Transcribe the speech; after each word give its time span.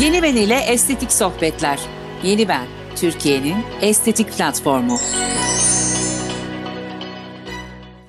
Yeni 0.00 0.22
Ben 0.22 0.36
ile 0.36 0.54
Estetik 0.68 1.12
Sohbetler. 1.12 1.80
Yeni 2.24 2.48
Ben, 2.48 2.66
Türkiye'nin 2.96 3.56
estetik 3.82 4.32
platformu. 4.32 4.96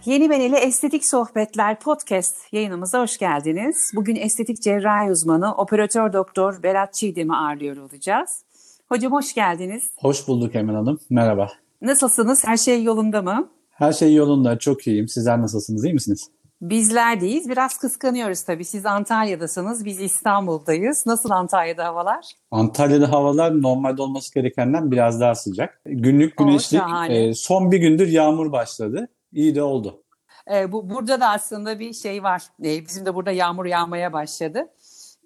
Yeni 0.06 0.30
Ben 0.30 0.42
ile 0.42 0.58
Estetik 0.58 1.06
Sohbetler 1.06 1.80
podcast 1.80 2.54
yayınımıza 2.54 3.02
hoş 3.02 3.18
geldiniz. 3.18 3.92
Bugün 3.96 4.16
estetik 4.16 4.62
cerrahi 4.62 5.12
uzmanı 5.12 5.56
operatör 5.56 6.14
doktor 6.14 6.64
Berat 6.64 6.94
Çiğdem'i 6.94 7.36
ağırlıyor 7.36 7.78
olacağız. 7.78 8.44
Hocam 8.90 9.12
hoş 9.12 9.34
geldiniz. 9.34 9.84
Hoş 9.98 10.28
bulduk 10.28 10.56
Emel 10.56 10.76
Hanım. 10.76 11.00
Merhaba. 11.10 11.52
Nasılsınız? 11.82 12.46
Her 12.46 12.58
şey 12.58 12.84
yolunda 12.84 13.22
mı? 13.22 13.50
Her 13.72 13.94
şey 13.94 14.14
yolunda. 14.16 14.60
Çok 14.60 14.88
iyiyim. 14.88 15.08
Sizler 15.08 15.42
nasılsınız? 15.42 15.86
İyi 15.86 15.94
misiniz? 15.94 16.30
Bizler 16.62 17.22
deyiz. 17.22 17.50
Biraz 17.50 17.78
kıskanıyoruz 17.78 18.44
tabii. 18.44 18.66
Siz 18.66 18.86
Antalya'dasınız, 18.86 19.86
biz 19.86 20.00
İstanbul'dayız. 20.00 21.04
Nasıl 21.06 21.30
Antalya'da 21.30 21.86
havalar? 21.86 22.26
Antalya'da 22.52 23.12
havalar 23.12 23.62
normalde 23.62 24.02
olması 24.02 24.34
gerekenden 24.34 24.92
biraz 24.92 25.22
daha 25.22 25.36
sıcak. 25.36 25.82
Günlük 25.86 26.38
güneşli. 26.38 26.82
E, 27.10 27.34
son 27.34 27.72
bir 27.72 27.78
gündür 27.78 28.08
yağmur 28.08 28.52
başladı. 28.52 29.08
İyi 29.32 29.56
de 29.56 29.64
oldu. 29.64 30.04
E, 30.54 30.72
bu 30.72 30.90
Burada 30.90 31.20
da 31.20 31.30
aslında 31.30 31.80
bir 31.80 31.94
şey 31.94 32.24
var. 32.24 32.44
E, 32.64 32.86
bizim 32.86 33.06
de 33.06 33.16
burada 33.16 33.32
yağmur 33.32 33.66
yağmaya 33.66 34.14
başladı. 34.14 34.68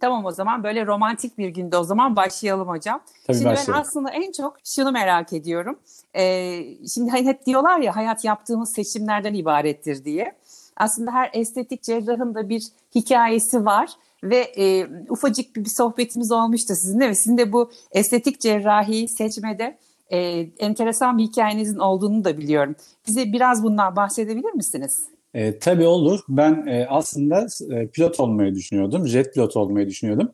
Tamam 0.02 0.26
o 0.26 0.32
zaman 0.32 0.64
böyle 0.64 0.86
romantik 0.86 1.38
bir 1.38 1.50
günde 1.50 1.78
o 1.78 1.84
zaman 1.84 2.16
başlayalım 2.16 2.68
hocam. 2.68 3.02
Tabii 3.28 3.38
şimdi 3.38 3.50
başlayalım. 3.50 3.74
ben 3.74 3.82
aslında 3.82 4.10
en 4.10 4.32
çok 4.32 4.58
şunu 4.66 4.92
merak 4.92 5.34
ediyorum. 5.34 5.80
Ee, 6.16 6.64
şimdi 6.94 7.12
hep 7.12 7.46
diyorlar 7.46 7.80
ya 7.80 7.96
hayat 7.96 8.26
yaptığımız 8.26 8.74
seçimlerden 8.74 9.34
ibarettir 9.34 10.06
diye. 10.06 10.36
Aslında 10.82 11.12
her 11.12 11.30
estetik 11.34 11.84
cerrahın 11.84 12.36
da 12.36 12.50
bir 12.50 12.64
hikayesi 12.96 13.66
var 13.66 13.90
ve 14.24 14.38
e, 14.38 14.88
ufacık 15.10 15.56
bir, 15.56 15.66
bir 15.66 15.70
sohbetimiz 15.70 16.32
olmuştu 16.32 16.74
sizinle 16.76 17.10
ve 17.10 17.16
sizin 17.16 17.38
de 17.38 17.54
bu 17.54 17.72
estetik 17.92 18.42
cerrahiyi 18.42 19.08
seçmede 19.08 19.78
e, 20.10 20.20
enteresan 20.60 21.18
bir 21.18 21.24
hikayenizin 21.24 21.80
olduğunu 21.80 22.24
da 22.24 22.38
biliyorum. 22.38 22.76
Bize 23.08 23.34
biraz 23.34 23.64
bundan 23.64 23.96
bahsedebilir 23.96 24.54
misiniz? 24.54 25.08
E, 25.34 25.60
tabii 25.60 25.86
olur. 25.86 26.20
Ben 26.30 26.68
e, 26.68 26.88
aslında 26.90 27.48
e, 27.72 27.88
pilot 27.88 28.20
olmayı 28.20 28.56
düşünüyordum. 28.56 29.08
Jet 29.08 29.34
pilot 29.34 29.56
olmayı 29.56 29.88
düşünüyordum. 29.88 30.32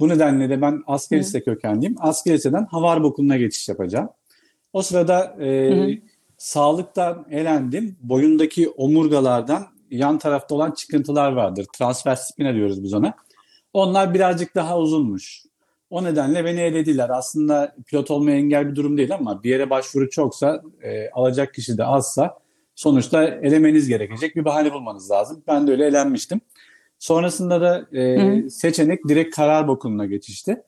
Bu 0.00 0.08
nedenle 0.08 0.50
de 0.50 0.60
ben 0.60 0.82
asker 0.86 1.18
lise 1.18 1.42
kökenliyim. 1.42 1.94
Asker 1.98 2.34
liseden 2.34 2.66
hava 2.70 3.02
okuluna 3.02 3.36
geçiş 3.36 3.68
yapacağım. 3.68 4.08
O 4.72 4.82
sırada 4.82 5.36
e, 5.44 5.98
sağlıktan 6.38 7.26
elendim. 7.30 7.96
Boyundaki 8.02 8.68
omurgalardan 8.68 9.77
yan 9.90 10.18
tarafta 10.18 10.54
olan 10.54 10.70
çıkıntılar 10.70 11.32
vardır. 11.32 11.66
Transfer 11.78 12.16
spina 12.16 12.54
diyoruz 12.54 12.82
biz 12.82 12.94
ona. 12.94 13.14
Onlar 13.72 14.14
birazcık 14.14 14.54
daha 14.54 14.78
uzunmuş. 14.78 15.42
O 15.90 16.04
nedenle 16.04 16.44
beni 16.44 16.60
elediler. 16.60 17.10
Aslında 17.10 17.76
pilot 17.86 18.10
olmaya 18.10 18.36
engel 18.36 18.70
bir 18.70 18.76
durum 18.76 18.96
değil 18.96 19.14
ama 19.14 19.42
bir 19.42 19.50
yere 19.50 19.70
başvuru 19.70 20.10
çoksa, 20.10 20.62
e, 20.82 21.10
alacak 21.10 21.54
kişi 21.54 21.78
de 21.78 21.84
azsa 21.84 22.38
sonuçta 22.74 23.24
elemeniz 23.24 23.88
gerekecek 23.88 24.36
bir 24.36 24.44
bahane 24.44 24.72
bulmanız 24.72 25.10
lazım. 25.10 25.42
Ben 25.48 25.66
de 25.66 25.70
öyle 25.70 25.86
elenmiştim. 25.86 26.40
Sonrasında 26.98 27.60
da 27.60 27.98
e, 27.98 28.50
seçenek 28.50 29.08
direkt 29.08 29.36
karar 29.36 29.68
okuluna 29.68 30.06
geçişti. 30.06 30.62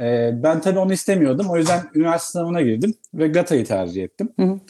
E, 0.00 0.30
ben 0.42 0.60
tabii 0.60 0.78
onu 0.78 0.92
istemiyordum. 0.92 1.50
O 1.50 1.56
yüzden 1.56 1.80
üniversite 1.94 2.32
sınavına 2.32 2.62
girdim 2.62 2.94
ve 3.14 3.28
GATA'yı 3.28 3.64
tercih 3.64 4.04
ettim. 4.04 4.32
Hı 4.36 4.42
hı. 4.42 4.60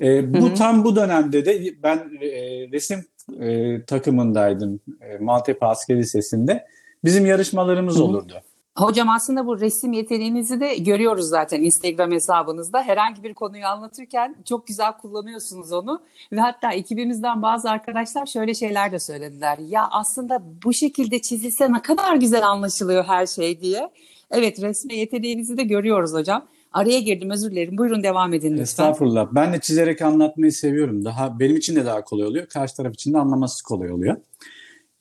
E, 0.00 0.34
bu 0.34 0.38
hı 0.38 0.50
hı. 0.50 0.54
tam 0.54 0.84
bu 0.84 0.96
dönemde 0.96 1.44
de 1.44 1.74
ben 1.82 1.96
e, 2.20 2.30
resim 2.72 3.04
e, 3.40 3.84
takımındaydım 3.84 4.80
e, 5.00 5.18
Maltepe 5.18 5.66
Askeri 5.66 5.98
Lisesi'nde. 5.98 6.66
Bizim 7.04 7.26
yarışmalarımız 7.26 7.96
hı 7.96 8.00
hı. 8.00 8.04
olurdu. 8.04 8.34
Hocam 8.76 9.08
aslında 9.08 9.46
bu 9.46 9.60
resim 9.60 9.92
yeteneğinizi 9.92 10.60
de 10.60 10.76
görüyoruz 10.76 11.28
zaten 11.28 11.62
Instagram 11.62 12.10
hesabınızda. 12.10 12.82
Herhangi 12.82 13.22
bir 13.22 13.34
konuyu 13.34 13.66
anlatırken 13.66 14.36
çok 14.44 14.66
güzel 14.66 14.92
kullanıyorsunuz 14.92 15.72
onu. 15.72 16.02
Ve 16.32 16.40
hatta 16.40 16.72
ekibimizden 16.72 17.42
bazı 17.42 17.70
arkadaşlar 17.70 18.26
şöyle 18.26 18.54
şeyler 18.54 18.92
de 18.92 18.98
söylediler. 18.98 19.58
Ya 19.58 19.88
aslında 19.90 20.42
bu 20.64 20.72
şekilde 20.72 21.22
çizilse 21.22 21.72
ne 21.72 21.82
kadar 21.82 22.16
güzel 22.16 22.48
anlaşılıyor 22.48 23.04
her 23.04 23.26
şey 23.26 23.60
diye. 23.60 23.90
Evet 24.30 24.62
resme 24.62 24.94
yeteneğinizi 24.94 25.56
de 25.56 25.62
görüyoruz 25.62 26.12
hocam. 26.12 26.46
Araya 26.72 27.00
girdim 27.00 27.30
özür 27.30 27.50
dilerim. 27.50 27.78
Buyurun 27.78 28.02
devam 28.02 28.34
edin 28.34 28.50
lütfen. 28.50 28.62
Estağfurullah. 28.62 29.28
Ben 29.32 29.52
de 29.52 29.60
çizerek 29.60 30.02
anlatmayı 30.02 30.52
seviyorum. 30.52 31.04
Daha 31.04 31.40
benim 31.40 31.56
için 31.56 31.76
de 31.76 31.84
daha 31.84 32.04
kolay 32.04 32.26
oluyor. 32.26 32.46
Karşı 32.46 32.76
taraf 32.76 32.94
için 32.94 33.12
de 33.12 33.18
anlaması 33.18 33.64
kolay 33.64 33.92
oluyor. 33.92 34.16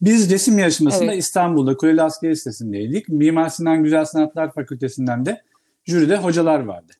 Biz 0.01 0.31
resim 0.31 0.59
yarışmasında 0.59 1.11
evet. 1.13 1.23
İstanbul'da 1.23 1.77
Kuleli 1.77 2.01
Askeri 2.01 2.31
Lisesi'ndeydik. 2.31 3.09
Mimar 3.09 3.49
Sinan 3.49 3.83
Güzel 3.83 4.05
Sanatlar 4.05 4.53
Fakültesinden 4.53 5.25
de 5.25 5.41
jüride 5.85 6.17
hocalar 6.17 6.59
vardı. 6.59 6.93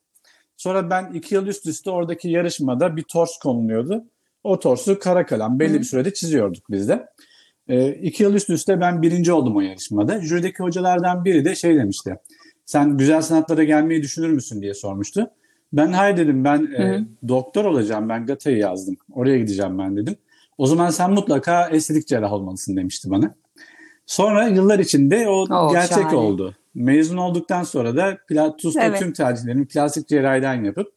Sonra 0.56 0.90
ben 0.90 1.12
iki 1.14 1.34
yıl 1.34 1.46
üst 1.46 1.66
üste 1.66 1.90
oradaki 1.90 2.28
yarışmada 2.28 2.96
bir 2.96 3.02
tors 3.02 3.38
konuluyordu. 3.38 4.04
O 4.44 4.60
torsu 4.60 4.98
kara 4.98 5.26
kalem 5.26 5.58
belli 5.58 5.74
Hı. 5.74 5.78
bir 5.78 5.84
sürede 5.84 6.14
çiziyorduk 6.14 6.70
biz 6.70 6.88
de. 6.88 7.06
E, 7.68 7.92
iki 7.92 8.22
yıl 8.22 8.34
üst 8.34 8.50
üste 8.50 8.80
ben 8.80 9.02
birinci 9.02 9.32
oldum 9.32 9.56
o 9.56 9.60
yarışmada. 9.60 10.20
Jürideki 10.20 10.62
hocalardan 10.62 11.24
biri 11.24 11.44
de 11.44 11.54
şey 11.54 11.76
demişti. 11.76 12.16
Sen 12.70 12.96
güzel 12.96 13.22
sanatlara 13.22 13.64
gelmeyi 13.64 14.02
düşünür 14.02 14.28
müsün 14.28 14.62
diye 14.62 14.74
sormuştu. 14.74 15.30
Ben 15.72 15.92
hayır 15.92 16.16
dedim 16.16 16.44
ben 16.44 16.72
e, 16.78 17.04
doktor 17.28 17.64
olacağım 17.64 18.08
ben 18.08 18.26
GATA'yı 18.26 18.56
yazdım. 18.56 18.96
Oraya 19.12 19.38
gideceğim 19.38 19.78
ben 19.78 19.96
dedim. 19.96 20.16
O 20.58 20.66
zaman 20.66 20.90
sen 20.90 21.10
mutlaka 21.10 21.68
estetik 21.68 22.08
cerrah 22.08 22.32
olmalısın 22.32 22.76
demişti 22.76 23.10
bana. 23.10 23.34
Sonra 24.06 24.48
yıllar 24.48 24.78
içinde 24.78 25.28
o 25.28 25.46
oh, 25.50 25.72
gerçek 25.72 25.98
şahane. 25.98 26.16
oldu. 26.16 26.54
Mezun 26.74 27.16
olduktan 27.16 27.62
sonra 27.62 27.96
da 27.96 28.18
TUS'ta 28.56 28.82
evet. 28.82 28.98
tüm 28.98 29.12
tercihlerimi 29.12 29.66
plastik 29.66 30.08
cerrahiden 30.08 30.64
yapıp 30.64 30.92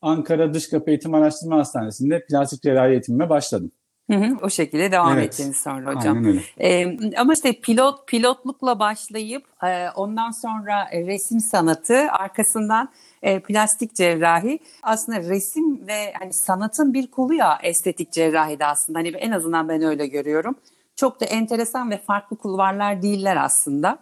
Ankara 0.00 0.54
Dış 0.54 0.68
Kapı 0.68 0.90
Eğitim 0.90 1.14
Araştırma 1.14 1.58
Hastanesi'nde 1.58 2.24
plastik 2.26 2.62
cerrahi 2.62 2.90
eğitimime 2.90 3.28
başladım. 3.28 3.72
Hı 4.10 4.16
hı, 4.16 4.36
o 4.42 4.50
şekilde 4.50 4.92
devam 4.92 5.18
evet. 5.18 5.40
ettiniz 5.40 5.56
sonra 5.56 5.94
hocam. 5.94 6.16
Aynen 6.16 6.28
öyle. 6.28 6.40
Ee, 6.60 7.16
ama 7.16 7.32
işte 7.32 7.52
pilot 7.52 8.08
pilotlukla 8.08 8.78
başlayıp 8.78 9.44
e, 9.64 9.90
ondan 9.90 10.30
sonra 10.30 10.90
resim 10.92 11.40
sanatı 11.40 11.94
arkasından 11.94 12.88
e, 13.22 13.40
plastik 13.40 13.94
cerrahi 13.94 14.58
aslında 14.82 15.20
resim 15.20 15.86
ve 15.86 16.12
hani 16.18 16.32
sanatın 16.32 16.94
bir 16.94 17.06
kolu 17.06 17.34
ya 17.34 17.58
estetik 17.62 18.12
cerrahi 18.12 18.58
de 18.58 18.66
aslında 18.66 18.98
hani 18.98 19.08
en 19.08 19.30
azından 19.30 19.68
ben 19.68 19.82
öyle 19.82 20.06
görüyorum. 20.06 20.54
Çok 20.96 21.20
da 21.20 21.24
enteresan 21.24 21.90
ve 21.90 21.98
farklı 21.98 22.36
kulvarlar 22.36 23.02
değiller 23.02 23.36
aslında. 23.36 23.98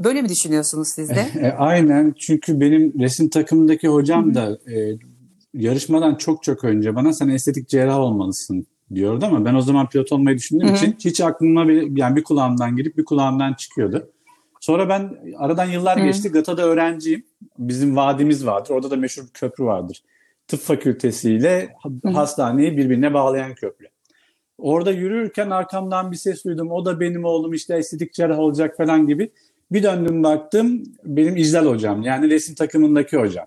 Böyle 0.00 0.22
mi 0.22 0.28
düşünüyorsunuz 0.28 0.88
siz 0.88 1.10
de? 1.10 1.26
E, 1.40 1.52
aynen 1.52 2.14
çünkü 2.18 2.60
benim 2.60 3.00
resim 3.00 3.28
takımındaki 3.28 3.88
hocam 3.88 4.34
da 4.34 4.58
e, 4.72 4.98
yarışmadan 5.54 6.14
çok 6.14 6.42
çok 6.42 6.64
önce 6.64 6.94
bana 6.94 7.12
sen 7.12 7.28
estetik 7.28 7.68
cerrah 7.68 7.98
olmalısın 7.98 8.66
diyordu 8.94 9.26
ama 9.26 9.44
ben 9.44 9.54
o 9.54 9.60
zaman 9.60 9.88
pilot 9.88 10.12
olmayı 10.12 10.36
düşündüğüm 10.36 10.68
Hı-hı. 10.68 10.76
için 10.76 10.96
hiç 11.04 11.20
aklıma 11.20 11.68
bir, 11.68 11.96
yani 11.96 12.16
bir 12.16 12.22
kulağımdan 12.22 12.76
girip 12.76 12.96
bir 12.96 13.04
kulağımdan 13.04 13.54
çıkıyordu. 13.54 14.10
Sonra 14.60 14.88
ben 14.88 15.18
aradan 15.38 15.64
yıllar 15.64 16.00
Hı. 16.00 16.04
geçti. 16.04 16.28
GATA'da 16.28 16.62
öğrenciyim. 16.62 17.24
Bizim 17.58 17.96
vadimiz 17.96 18.46
vardır. 18.46 18.70
Orada 18.70 18.90
da 18.90 18.96
meşhur 18.96 19.22
bir 19.22 19.32
köprü 19.32 19.64
vardır. 19.64 20.02
Tıp 20.48 20.60
fakültesiyle 20.60 21.68
Hı. 22.04 22.08
hastaneyi 22.08 22.76
birbirine 22.76 23.14
bağlayan 23.14 23.54
köprü. 23.54 23.86
Orada 24.58 24.90
yürürken 24.90 25.50
arkamdan 25.50 26.12
bir 26.12 26.16
ses 26.16 26.44
duydum. 26.44 26.70
O 26.70 26.84
da 26.84 27.00
benim 27.00 27.24
oğlum 27.24 27.52
işte 27.52 27.76
estetik 27.76 28.12
cerrah 28.12 28.38
olacak 28.38 28.76
falan 28.76 29.06
gibi. 29.06 29.30
Bir 29.72 29.82
döndüm 29.82 30.22
baktım 30.22 30.82
benim 31.04 31.36
İclal 31.36 31.66
hocam 31.66 32.02
yani 32.02 32.30
resim 32.30 32.54
takımındaki 32.54 33.16
hocam. 33.16 33.46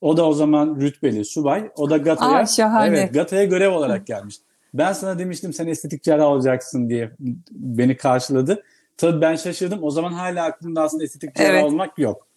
O 0.00 0.16
da 0.16 0.26
o 0.26 0.32
zaman 0.32 0.76
rütbeli 0.80 1.24
subay. 1.24 1.70
O 1.76 1.90
da 1.90 1.96
GATA'ya 1.96 2.46
evet, 2.86 3.14
GATA'ya 3.14 3.44
görev 3.44 3.70
olarak 3.70 4.06
gelmiş. 4.06 4.36
Ben 4.74 4.92
sana 4.92 5.18
demiştim 5.18 5.52
sen 5.52 5.66
estetik 5.66 6.02
cerrah 6.02 6.26
olacaksın 6.26 6.90
diye 6.90 7.10
beni 7.50 7.96
karşıladı. 7.96 8.62
Tabii 8.96 9.20
ben 9.20 9.36
şaşırdım. 9.36 9.82
O 9.82 9.90
zaman 9.90 10.12
hala 10.12 10.44
aklımda 10.44 10.82
aslında 10.82 11.04
estetik 11.04 11.34
cerrah 11.34 11.50
evet. 11.50 11.64
olmak 11.64 11.98
yok. 11.98 12.28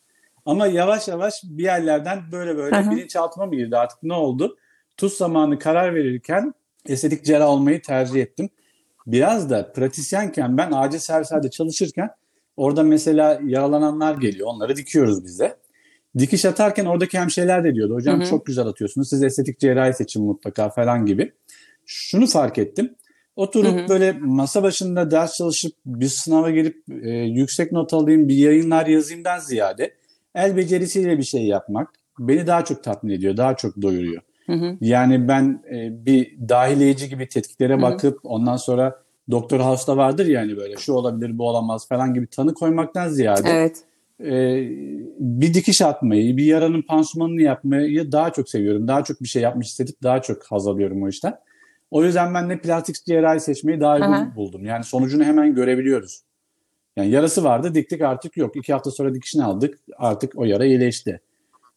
Ama 0.45 0.67
yavaş 0.67 1.07
yavaş 1.07 1.43
bir 1.43 1.63
yerlerden 1.63 2.19
böyle 2.31 2.57
böyle 2.57 2.77
Hı-hı. 2.77 2.91
bilinçaltıma 2.91 3.45
mı 3.45 3.55
girdi 3.55 3.77
artık 3.77 4.03
ne 4.03 4.13
oldu? 4.13 4.57
Tuz 4.97 5.13
zamanı 5.13 5.59
karar 5.59 5.95
verirken 5.95 6.53
estetik 6.85 7.25
cerrah 7.25 7.47
olmayı 7.47 7.81
tercih 7.81 8.21
ettim. 8.21 8.49
Biraz 9.07 9.49
da 9.49 9.71
pratisyenken 9.71 10.57
ben 10.57 10.71
acil 10.71 10.99
servislerde 10.99 11.49
çalışırken 11.49 12.09
orada 12.57 12.83
mesela 12.83 13.39
yaralananlar 13.45 14.15
geliyor. 14.15 14.47
Onları 14.47 14.75
dikiyoruz 14.75 15.25
biz 15.25 15.39
de. 15.39 15.57
Dikiş 16.17 16.45
atarken 16.45 16.85
oradaki 16.85 17.19
hemşireler 17.19 17.63
de 17.63 17.75
diyordu. 17.75 17.93
Hocam 17.93 18.19
Hı-hı. 18.19 18.29
çok 18.29 18.45
güzel 18.45 18.67
atıyorsunuz. 18.67 19.09
Siz 19.09 19.23
estetik 19.23 19.59
cerrahi 19.59 19.93
seçin 19.93 20.25
mutlaka 20.25 20.69
falan 20.69 21.05
gibi. 21.05 21.33
Şunu 21.93 22.27
fark 22.27 22.57
ettim. 22.57 22.95
Oturup 23.35 23.79
hı 23.79 23.83
hı. 23.83 23.89
böyle 23.89 24.11
masa 24.11 24.63
başında 24.63 25.11
ders 25.11 25.37
çalışıp 25.37 25.71
bir 25.85 26.07
sınava 26.07 26.51
girip 26.51 26.83
e, 27.03 27.09
yüksek 27.09 27.71
not 27.71 27.93
alayım, 27.93 28.27
bir 28.27 28.35
yayınlar 28.35 28.85
yazayımdan 28.85 29.39
ziyade 29.39 29.93
el 30.35 30.57
becerisiyle 30.57 31.17
bir 31.17 31.23
şey 31.23 31.45
yapmak 31.45 31.89
beni 32.19 32.47
daha 32.47 32.65
çok 32.65 32.83
tatmin 32.83 33.13
ediyor, 33.13 33.37
daha 33.37 33.55
çok 33.55 33.81
doyuruyor. 33.81 34.21
Hı 34.45 34.53
hı. 34.53 34.77
Yani 34.81 35.27
ben 35.27 35.63
e, 35.71 36.05
bir 36.05 36.37
dahileyeci 36.49 37.09
gibi 37.09 37.27
tetkiklere 37.27 37.81
bakıp 37.81 38.23
hı 38.23 38.27
hı. 38.27 38.31
ondan 38.31 38.57
sonra 38.57 39.01
Doktor 39.31 39.59
House'da 39.59 39.97
vardır 39.97 40.25
yani 40.25 40.57
böyle 40.57 40.77
şu 40.77 40.93
olabilir 40.93 41.37
bu 41.37 41.47
olamaz 41.47 41.87
falan 41.87 42.13
gibi 42.13 42.27
tanı 42.27 42.53
koymaktan 42.53 43.09
ziyade 43.09 43.49
evet. 43.49 43.83
e, 44.19 44.67
bir 45.19 45.53
dikiş 45.53 45.81
atmayı, 45.81 46.37
bir 46.37 46.45
yaranın 46.45 46.81
pansumanını 46.81 47.41
yapmayı 47.41 48.11
daha 48.11 48.33
çok 48.33 48.49
seviyorum. 48.49 48.87
Daha 48.87 49.03
çok 49.03 49.21
bir 49.21 49.27
şey 49.27 49.41
yapmış 49.41 49.67
hissedip 49.67 50.03
daha 50.03 50.21
çok 50.21 50.43
haz 50.43 50.67
alıyorum 50.67 51.03
o 51.03 51.09
işten. 51.09 51.37
O 51.91 52.03
yüzden 52.03 52.33
ben 52.33 52.49
de 52.49 52.59
plastik 52.59 53.05
cerrahi 53.05 53.39
seçmeyi 53.39 53.79
daha 53.79 53.95
uygun 53.95 54.11
Aha. 54.11 54.35
buldum. 54.35 54.65
Yani 54.65 54.83
sonucunu 54.83 55.23
hemen 55.23 55.55
görebiliyoruz. 55.55 56.21
Yani 56.95 57.09
yarası 57.09 57.43
vardı 57.43 57.73
diktik 57.75 58.01
artık 58.01 58.37
yok. 58.37 58.55
İki 58.55 58.73
hafta 58.73 58.91
sonra 58.91 59.13
dikişini 59.13 59.43
aldık 59.43 59.79
artık 59.97 60.37
o 60.37 60.45
yara 60.45 60.65
iyileşti. 60.65 61.21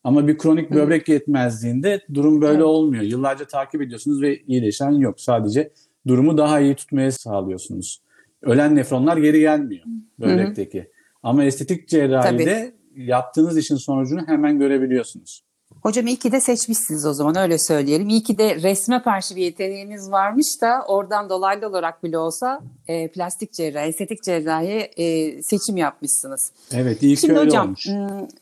Ama 0.05 0.29
bir 0.29 0.39
kronik 0.39 0.71
böbrek 0.71 1.09
yetmezliğinde 1.09 2.01
durum 2.15 2.41
böyle 2.41 2.55
evet. 2.55 2.65
olmuyor. 2.65 3.03
Yıllarca 3.03 3.45
takip 3.45 3.83
ediyorsunuz 3.83 4.23
ve 4.23 4.41
iyileşen 4.41 4.91
yok. 4.91 5.21
Sadece 5.21 5.71
durumu 6.07 6.39
daha 6.39 6.61
iyi 6.61 6.75
tutmaya 6.75 7.13
sağlıyorsunuz. 7.13 8.03
Ölen 8.43 8.77
nefronlar 8.77 9.17
geri 9.17 9.41
gelmiyor 9.41 9.85
böbrekteki. 10.21 10.81
Hı. 10.81 10.87
Ama 11.23 11.45
estetik 11.45 11.89
cerrahide 11.89 12.73
Tabii. 12.95 13.05
yaptığınız 13.07 13.59
işin 13.59 13.77
sonucunu 13.77 14.27
hemen 14.27 14.59
görebiliyorsunuz. 14.59 15.45
Hocam 15.85 16.07
iyi 16.07 16.17
ki 16.17 16.33
de 16.33 16.41
seçmişsiniz 16.41 17.07
o 17.07 17.13
zaman 17.13 17.37
öyle 17.37 17.59
söyleyelim. 17.59 18.09
İyi 18.09 18.23
ki 18.23 18.39
de 18.39 18.63
resme 18.63 19.03
karşı 19.03 19.37
bir 19.37 19.43
yeteneğiniz 19.43 20.11
varmış 20.11 20.47
da 20.61 20.85
oradan 20.89 21.29
dolaylı 21.29 21.69
olarak 21.69 22.05
bile 22.05 22.19
olsa 22.19 22.61
e, 22.89 23.09
plastik 23.09 23.53
cerrahi, 23.53 23.89
estetik 23.89 24.23
cerrahi 24.23 24.91
e, 24.97 25.43
seçim 25.43 25.77
yapmışsınız. 25.77 26.53
Evet 26.73 27.03
iyi 27.03 27.15
ki 27.15 27.21
Şimdi 27.21 27.39
öyle 27.39 27.49
hocam, 27.49 27.67
olmuş. 27.67 27.87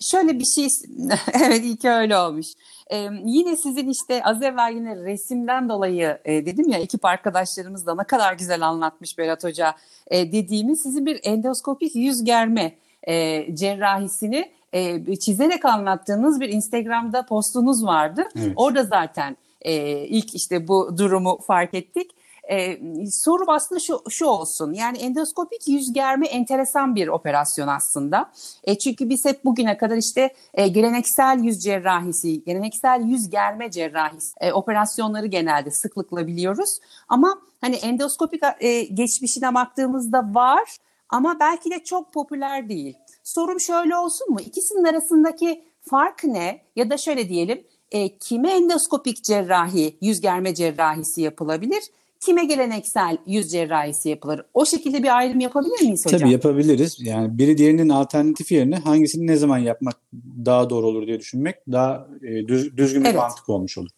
Şöyle 0.00 0.38
bir 0.38 0.44
şey, 0.44 0.68
evet 1.32 1.64
iyi 1.64 1.76
ki 1.76 1.90
öyle 1.90 2.16
olmuş. 2.16 2.46
Ee, 2.92 3.08
yine 3.24 3.56
sizin 3.56 3.88
işte 3.88 4.22
az 4.24 4.42
evvel 4.42 4.72
yine 4.74 4.96
resimden 4.96 5.68
dolayı 5.68 6.18
e, 6.24 6.46
dedim 6.46 6.68
ya 6.68 6.78
ekip 6.78 7.04
arkadaşlarımız 7.04 7.86
da 7.86 7.94
ne 7.94 8.04
kadar 8.04 8.32
güzel 8.32 8.66
anlatmış 8.66 9.18
Berat 9.18 9.44
Hoca 9.44 9.74
e, 10.06 10.32
dediğimiz 10.32 10.82
sizin 10.82 11.06
bir 11.06 11.20
endoskopik 11.22 11.96
yüz 11.96 12.24
germe 12.24 12.74
e, 13.02 13.46
cerrahisini 13.56 14.52
e, 14.72 15.16
çizerek 15.16 15.64
anlattığınız 15.64 16.40
bir 16.40 16.48
Instagram'da 16.48 17.26
postunuz 17.26 17.84
vardı. 17.84 18.24
Evet. 18.36 18.52
Orada 18.56 18.84
zaten 18.84 19.36
e, 19.60 19.74
ilk 20.06 20.34
işte 20.34 20.68
bu 20.68 20.98
durumu 20.98 21.38
fark 21.46 21.74
ettik. 21.74 22.10
Ee, 22.50 22.78
sorum 23.10 23.48
aslında 23.48 23.80
şu, 23.80 24.02
şu 24.10 24.26
olsun. 24.26 24.72
Yani 24.72 24.98
endoskopik 24.98 25.68
yüz 25.68 25.92
germe 25.92 26.26
enteresan 26.26 26.94
bir 26.94 27.08
operasyon 27.08 27.68
aslında. 27.68 28.30
E, 28.64 28.78
çünkü 28.78 29.08
biz 29.08 29.24
hep 29.24 29.44
bugüne 29.44 29.76
kadar 29.76 29.96
işte 29.96 30.34
e, 30.54 30.68
geleneksel 30.68 31.40
yüz 31.42 31.62
cerrahisi, 31.62 32.44
geleneksel 32.44 33.02
yüz 33.06 33.30
germe 33.30 33.70
cerrahisi 33.70 34.32
e, 34.40 34.52
operasyonları 34.52 35.26
genelde 35.26 35.70
sıklıkla 35.70 36.26
biliyoruz. 36.26 36.78
Ama 37.08 37.38
hani 37.60 37.76
endoskopik 37.76 38.42
e, 38.60 38.82
geçmişine 38.82 39.54
baktığımızda 39.54 40.34
var 40.34 40.76
ama 41.12 41.36
belki 41.40 41.70
de 41.70 41.84
çok 41.84 42.12
popüler 42.12 42.68
değil. 42.68 42.94
Sorum 43.22 43.60
şöyle 43.60 43.96
olsun 43.96 44.30
mu? 44.30 44.40
İkisinin 44.40 44.84
arasındaki 44.84 45.64
fark 45.90 46.24
ne? 46.24 46.62
Ya 46.76 46.90
da 46.90 46.96
şöyle 46.96 47.28
diyelim, 47.28 47.64
e, 47.92 48.18
kime 48.18 48.50
endoskopik 48.52 49.24
cerrahi, 49.24 49.96
yüz 50.00 50.20
germe 50.20 50.54
cerrahisi 50.54 51.22
yapılabilir? 51.22 51.82
Kime 52.20 52.44
geleneksel 52.44 53.18
yüz 53.26 53.50
cerrahisi 53.50 54.08
yapılır? 54.08 54.42
O 54.54 54.66
şekilde 54.66 55.02
bir 55.02 55.16
ayrım 55.18 55.40
yapabilir 55.40 55.82
miyiz 55.82 56.06
hocam? 56.06 56.20
Tabii 56.20 56.32
yapabiliriz. 56.32 56.96
Yani 57.00 57.38
biri 57.38 57.58
diğerinin 57.58 57.88
alternatifi 57.88 58.54
yerine 58.54 58.76
hangisini 58.76 59.26
ne 59.26 59.36
zaman 59.36 59.58
yapmak 59.58 59.96
daha 60.44 60.70
doğru 60.70 60.86
olur 60.86 61.06
diye 61.06 61.20
düşünmek 61.20 61.56
daha 61.72 62.08
e, 62.22 62.48
düz, 62.48 62.76
düzgün 62.76 63.04
bir 63.04 63.08
evet. 63.08 63.18
mantık 63.18 63.48
olmuş 63.48 63.78
olur. 63.78 63.90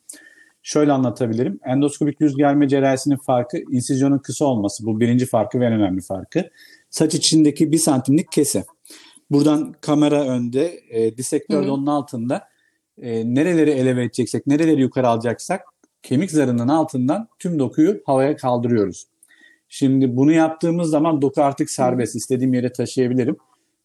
Şöyle 0.62 0.92
anlatabilirim. 0.92 1.60
Endoskopik 1.64 2.20
yüz 2.20 2.36
germe 2.36 2.68
cerrahisinin 2.68 3.16
farkı 3.16 3.58
insizyonun 3.70 4.18
kısa 4.18 4.44
olması. 4.44 4.86
Bu 4.86 5.00
birinci 5.00 5.26
farkı 5.26 5.60
ve 5.60 5.66
en 5.66 5.72
önemli 5.72 6.00
farkı. 6.00 6.50
Saç 6.94 7.14
içindeki 7.14 7.72
bir 7.72 7.78
santimlik 7.78 8.32
kese. 8.32 8.64
Buradan 9.30 9.74
kamera 9.80 10.24
önde, 10.24 10.80
e, 10.90 11.16
disektör 11.16 11.66
de 11.66 11.70
onun 11.70 11.86
altında. 11.86 12.48
E, 12.98 13.34
nereleri 13.34 13.70
eleve 13.70 14.04
edeceksek, 14.04 14.46
nereleri 14.46 14.80
yukarı 14.80 15.08
alacaksak 15.08 15.60
kemik 16.02 16.30
zarının 16.30 16.68
altından 16.68 17.28
tüm 17.38 17.58
dokuyu 17.58 18.00
havaya 18.06 18.36
kaldırıyoruz. 18.36 19.06
Şimdi 19.68 20.16
bunu 20.16 20.32
yaptığımız 20.32 20.90
zaman 20.90 21.22
doku 21.22 21.42
artık 21.42 21.70
serbest. 21.70 22.16
istediğim 22.16 22.54
yere 22.54 22.72
taşıyabilirim. 22.72 23.36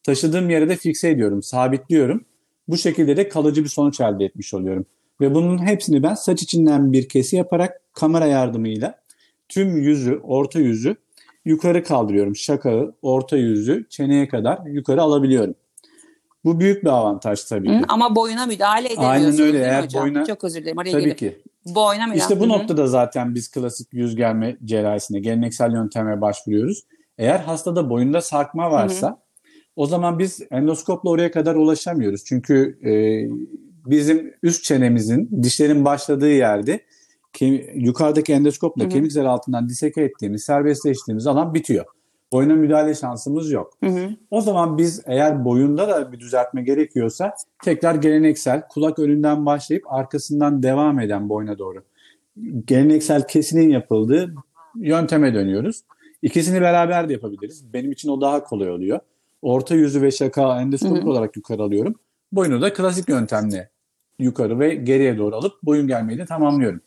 Taşıdığım 0.02 0.50
yere 0.50 0.68
de 0.68 0.76
fikse 0.76 1.08
ediyorum, 1.10 1.42
sabitliyorum. 1.42 2.24
Bu 2.68 2.76
şekilde 2.76 3.16
de 3.16 3.28
kalıcı 3.28 3.64
bir 3.64 3.68
sonuç 3.68 4.00
elde 4.00 4.24
etmiş 4.24 4.54
oluyorum. 4.54 4.86
Ve 5.20 5.34
bunun 5.34 5.66
hepsini 5.66 6.02
ben 6.02 6.14
saç 6.14 6.42
içinden 6.42 6.92
bir 6.92 7.08
kesi 7.08 7.36
yaparak 7.36 7.80
kamera 7.92 8.26
yardımıyla 8.26 9.00
tüm 9.48 9.76
yüzü, 9.76 10.20
orta 10.22 10.60
yüzü 10.60 10.96
yukarı 11.44 11.84
kaldırıyorum. 11.84 12.36
Şakağı, 12.36 12.94
orta 13.02 13.36
yüzü, 13.36 13.86
çeneye 13.88 14.28
kadar 14.28 14.66
yukarı 14.66 15.02
alabiliyorum. 15.02 15.54
Bu 16.44 16.60
büyük 16.60 16.84
bir 16.84 16.88
avantaj 16.88 17.44
tabii 17.44 17.66
ki. 17.66 17.78
Hı, 17.78 17.82
ama 17.88 18.16
boyuna 18.16 18.46
müdahale 18.46 18.92
edemiyorsunuz 18.92 19.40
Aynen 19.40 19.54
öyle. 19.54 19.58
Eğer 19.64 19.82
hocam? 19.82 20.02
boyuna, 20.02 20.24
Çok 20.24 20.44
özür 20.44 20.60
dilerim. 20.62 20.78
Oraya 20.78 20.92
tabii 20.92 21.02
gelip. 21.02 21.18
ki. 21.18 21.42
Boyuna 21.66 22.06
müdahale. 22.06 22.18
İşte 22.18 22.36
bu 22.40 22.44
Hı-hı. 22.44 22.48
noktada 22.48 22.86
zaten 22.86 23.34
biz 23.34 23.50
klasik 23.50 23.88
yüz 23.92 24.16
germe 24.16 24.56
cerrahisine 24.64 25.20
geleneksel 25.20 25.72
yönteme 25.72 26.20
başvuruyoruz. 26.20 26.82
Eğer 27.18 27.38
hastada 27.38 27.90
boyunda 27.90 28.20
sarkma 28.20 28.70
varsa 28.70 29.06
Hı-hı. 29.06 29.16
o 29.76 29.86
zaman 29.86 30.18
biz 30.18 30.40
endoskopla 30.50 31.10
oraya 31.10 31.30
kadar 31.30 31.54
ulaşamıyoruz. 31.54 32.24
Çünkü 32.24 32.78
e, 32.84 32.92
bizim 33.86 34.34
üst 34.42 34.64
çenemizin 34.64 35.42
dişlerin 35.42 35.84
başladığı 35.84 36.32
yerde 36.32 36.80
kemi, 37.32 37.66
yukarıdaki 37.74 38.32
endoskopla 38.32 38.82
Hı-hı. 38.82 38.90
kemik 38.90 39.12
zarı 39.12 39.30
altından 39.30 39.68
diseke 39.68 40.02
ettiğimiz, 40.02 40.44
serbestleştiğimiz 40.44 41.26
alan 41.26 41.54
bitiyor. 41.54 41.84
Boyuna 42.32 42.54
müdahale 42.54 42.94
şansımız 42.94 43.50
yok. 43.50 43.72
Hı 43.84 43.90
hı. 43.90 44.08
O 44.30 44.40
zaman 44.40 44.78
biz 44.78 45.02
eğer 45.06 45.44
boyunda 45.44 45.88
da 45.88 46.12
bir 46.12 46.20
düzeltme 46.20 46.62
gerekiyorsa 46.62 47.34
tekrar 47.64 47.94
geleneksel 47.94 48.68
kulak 48.68 48.98
önünden 48.98 49.46
başlayıp 49.46 49.92
arkasından 49.92 50.62
devam 50.62 51.00
eden 51.00 51.28
boyuna 51.28 51.58
doğru 51.58 51.82
geleneksel 52.66 53.26
kesinin 53.26 53.70
yapıldığı 53.70 54.34
yönteme 54.76 55.34
dönüyoruz. 55.34 55.82
İkisini 56.22 56.60
beraber 56.60 57.08
de 57.08 57.12
yapabiliriz. 57.12 57.72
Benim 57.72 57.92
için 57.92 58.08
o 58.08 58.20
daha 58.20 58.44
kolay 58.44 58.70
oluyor. 58.70 59.00
Orta 59.42 59.74
yüzü 59.74 60.02
ve 60.02 60.10
şaka 60.10 60.60
endoskopik 60.60 61.06
olarak 61.06 61.36
yukarı 61.36 61.62
alıyorum. 61.62 61.94
Boyunu 62.32 62.62
da 62.62 62.72
klasik 62.72 63.08
yöntemle 63.08 63.70
yukarı 64.18 64.58
ve 64.58 64.74
geriye 64.74 65.18
doğru 65.18 65.36
alıp 65.36 65.62
boyun 65.62 65.86
gelmeyi 65.86 66.18
de 66.18 66.26
tamamlıyorum. 66.26 66.80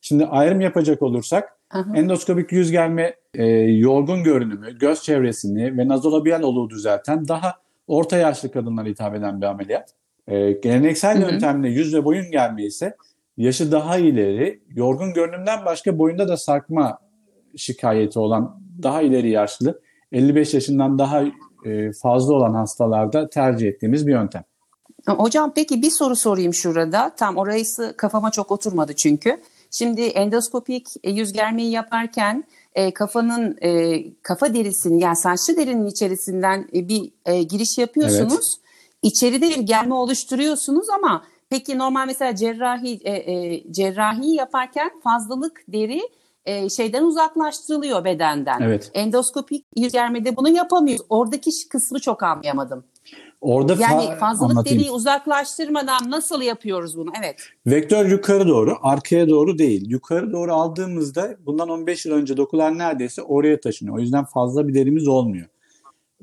Şimdi 0.00 0.26
ayrım 0.26 0.60
yapacak 0.60 1.02
olursak 1.02 1.56
Aha. 1.70 1.96
endoskopik 1.96 2.52
yüz 2.52 2.70
gelme 2.70 3.14
e, 3.34 3.46
yorgun 3.60 4.22
görünümü, 4.22 4.78
göz 4.78 5.02
çevresini 5.02 5.78
ve 5.78 5.88
nazolabial 5.88 6.42
oluğu 6.42 6.70
düzelten 6.70 7.28
daha 7.28 7.54
orta 7.86 8.16
yaşlı 8.16 8.52
kadınlara 8.52 8.88
hitap 8.88 9.14
eden 9.14 9.40
bir 9.40 9.46
ameliyat. 9.46 9.94
E, 10.28 10.52
geleneksel 10.52 11.22
hı 11.22 11.26
hı. 11.26 11.30
yöntemle 11.30 11.68
yüz 11.68 11.94
ve 11.94 12.04
boyun 12.04 12.30
gelme 12.30 12.64
ise 12.64 12.96
yaşı 13.36 13.72
daha 13.72 13.96
ileri, 13.96 14.60
yorgun 14.74 15.12
görünümden 15.12 15.64
başka 15.64 15.98
boyunda 15.98 16.28
da 16.28 16.36
sarkma 16.36 16.98
şikayeti 17.56 18.18
olan 18.18 18.60
daha 18.82 19.02
ileri 19.02 19.30
yaşlı, 19.30 19.80
55 20.12 20.54
yaşından 20.54 20.98
daha 20.98 21.22
e, 21.64 21.92
fazla 22.02 22.34
olan 22.34 22.54
hastalarda 22.54 23.28
tercih 23.30 23.68
ettiğimiz 23.68 24.06
bir 24.06 24.12
yöntem. 24.12 24.44
Hocam 25.06 25.52
peki 25.54 25.82
bir 25.82 25.90
soru 25.90 26.16
sorayım 26.16 26.54
şurada. 26.54 27.14
Tam 27.16 27.36
orası 27.36 27.94
kafama 27.96 28.30
çok 28.30 28.50
oturmadı 28.50 28.96
çünkü. 28.96 29.40
Şimdi 29.70 30.02
endoskopik 30.02 30.86
e, 31.04 31.10
yüz 31.10 31.32
germeyi 31.32 31.70
yaparken 31.70 32.44
e, 32.74 32.94
kafanın 32.94 33.58
e, 33.62 34.02
kafa 34.22 34.54
derisini 34.54 35.02
yani 35.02 35.16
saçlı 35.16 35.56
derinin 35.56 35.86
içerisinden 35.86 36.68
e, 36.74 36.88
bir 36.88 37.12
e, 37.26 37.42
giriş 37.42 37.78
yapıyorsunuz. 37.78 38.32
Evet. 38.32 38.68
İçeride 39.02 39.50
bir 39.50 39.60
germe 39.60 39.94
oluşturuyorsunuz 39.94 40.86
ama 40.90 41.24
peki 41.50 41.78
normal 41.78 42.06
mesela 42.06 42.36
cerrahi 42.36 43.00
e, 43.04 43.12
e, 43.12 43.64
cerrahi 43.72 44.34
yaparken 44.34 44.90
fazlalık 45.04 45.64
deri 45.68 46.00
e, 46.46 46.68
şeyden 46.68 47.02
uzaklaştırılıyor 47.02 48.04
bedenden. 48.04 48.60
Evet. 48.60 48.90
Endoskopik 48.94 49.64
yüz 49.76 49.92
germede 49.92 50.36
bunu 50.36 50.48
yapamıyoruz. 50.48 51.06
Oradaki 51.08 51.50
kısmı 51.70 52.00
çok 52.00 52.22
anlayamadım. 52.22 52.84
Orada 53.40 53.76
yani 53.80 54.04
fa- 54.04 54.18
fazlalık 54.18 54.52
anlatayım. 54.52 54.78
deliği 54.78 54.90
uzaklaştırmadan 54.90 56.10
nasıl 56.10 56.42
yapıyoruz 56.42 56.96
bunu? 56.96 57.10
Evet. 57.18 57.40
Vektör 57.66 58.06
yukarı 58.06 58.48
doğru, 58.48 58.76
arkaya 58.82 59.28
doğru 59.28 59.58
değil. 59.58 59.90
Yukarı 59.90 60.32
doğru 60.32 60.54
aldığımızda 60.54 61.36
bundan 61.46 61.68
15 61.68 62.06
yıl 62.06 62.12
önce 62.12 62.36
dokular 62.36 62.78
neredeyse 62.78 63.22
oraya 63.22 63.60
taşınıyor. 63.60 63.96
O 63.96 64.00
yüzden 64.00 64.24
fazla 64.24 64.68
bir 64.68 64.74
derimiz 64.74 65.08
olmuyor. 65.08 65.46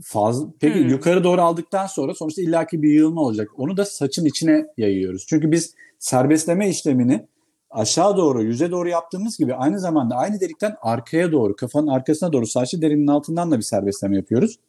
Fazla, 0.01 0.47
peki 0.59 0.79
hmm. 0.79 0.89
yukarı 0.89 1.23
doğru 1.23 1.41
aldıktan 1.41 1.87
sonra 1.87 2.15
sonuçta 2.15 2.41
illaki 2.41 2.81
bir 2.81 2.89
yığılma 2.89 3.21
olacak. 3.21 3.49
Onu 3.57 3.77
da 3.77 3.85
saçın 3.85 4.25
içine 4.25 4.67
yayıyoruz. 4.77 5.25
Çünkü 5.29 5.51
biz 5.51 5.75
serbestleme 5.99 6.69
işlemini 6.69 7.27
aşağı 7.69 8.17
doğru, 8.17 8.43
yüze 8.43 8.71
doğru 8.71 8.89
yaptığımız 8.89 9.37
gibi 9.37 9.55
aynı 9.55 9.79
zamanda 9.79 10.15
aynı 10.15 10.39
delikten 10.39 10.75
arkaya 10.81 11.31
doğru, 11.31 11.55
kafanın 11.55 11.87
arkasına 11.87 12.33
doğru 12.33 12.47
saçlı 12.47 12.81
derinin 12.81 13.07
altından 13.07 13.51
da 13.51 13.57
bir 13.57 13.63
serbestleme 13.63 14.15
yapıyoruz. 14.15 14.59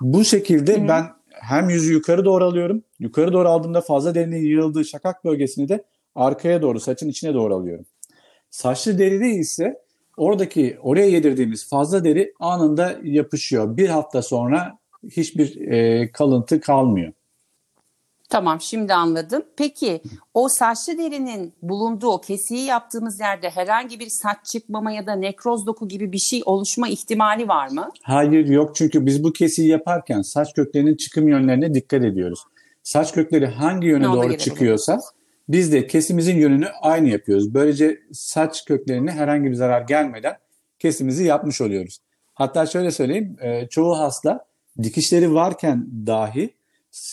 Bu 0.00 0.24
şekilde 0.24 0.78
hmm. 0.78 0.88
ben 0.88 1.21
hem 1.42 1.70
yüzü 1.70 1.92
yukarı 1.92 2.24
doğru 2.24 2.44
alıyorum. 2.44 2.84
Yukarı 2.98 3.32
doğru 3.32 3.48
aldığımda 3.48 3.80
fazla 3.80 4.14
derinin 4.14 4.44
yığıldığı 4.44 4.84
şakak 4.84 5.24
bölgesini 5.24 5.68
de 5.68 5.84
arkaya 6.14 6.62
doğru 6.62 6.80
saçın 6.80 7.08
içine 7.08 7.34
doğru 7.34 7.54
alıyorum. 7.54 7.86
Saçlı 8.50 8.98
deride 8.98 9.28
ise 9.28 9.78
oradaki 10.16 10.78
oraya 10.82 11.06
yedirdiğimiz 11.06 11.68
fazla 11.68 12.04
deri 12.04 12.34
anında 12.40 12.98
yapışıyor. 13.02 13.76
Bir 13.76 13.88
hafta 13.88 14.22
sonra 14.22 14.78
hiçbir 15.10 15.68
e, 15.68 16.10
kalıntı 16.12 16.60
kalmıyor. 16.60 17.12
Tamam 18.32 18.60
şimdi 18.60 18.94
anladım. 18.94 19.42
Peki 19.56 20.02
o 20.34 20.48
saçlı 20.48 20.98
derinin 20.98 21.52
bulunduğu 21.62 22.08
o 22.08 22.20
kesiyi 22.20 22.64
yaptığımız 22.64 23.20
yerde 23.20 23.50
herhangi 23.50 24.00
bir 24.00 24.06
saç 24.06 24.36
çıkmama 24.44 24.92
ya 24.92 25.06
da 25.06 25.14
nekroz 25.14 25.66
doku 25.66 25.88
gibi 25.88 26.12
bir 26.12 26.18
şey 26.18 26.42
oluşma 26.44 26.88
ihtimali 26.88 27.48
var 27.48 27.68
mı? 27.68 27.90
Hayır 28.02 28.46
yok 28.46 28.76
çünkü 28.76 29.06
biz 29.06 29.24
bu 29.24 29.32
kesiyi 29.32 29.68
yaparken 29.68 30.22
saç 30.22 30.54
köklerinin 30.54 30.96
çıkım 30.96 31.28
yönlerine 31.28 31.74
dikkat 31.74 32.04
ediyoruz. 32.04 32.40
Saç 32.82 33.12
kökleri 33.12 33.46
hangi 33.46 33.86
yöne 33.86 34.08
Ona 34.08 34.16
doğru 34.16 34.36
çıkıyorsa 34.36 35.00
biz 35.48 35.72
de 35.72 35.86
kesimizin 35.86 36.36
yönünü 36.36 36.68
aynı 36.82 37.08
yapıyoruz. 37.08 37.54
Böylece 37.54 38.00
saç 38.12 38.64
köklerine 38.64 39.10
herhangi 39.10 39.50
bir 39.50 39.54
zarar 39.54 39.80
gelmeden 39.80 40.34
kesimizi 40.78 41.24
yapmış 41.24 41.60
oluyoruz. 41.60 41.98
Hatta 42.34 42.66
şöyle 42.66 42.90
söyleyeyim 42.90 43.36
e, 43.40 43.68
çoğu 43.68 43.98
hasta 43.98 44.44
dikişleri 44.82 45.34
varken 45.34 45.86
dahi 46.06 46.54